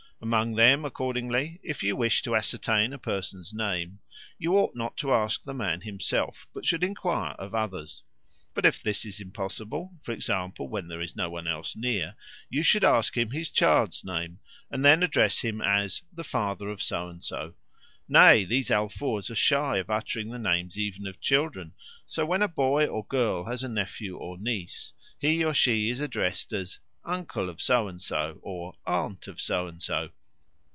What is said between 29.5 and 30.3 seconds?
and so."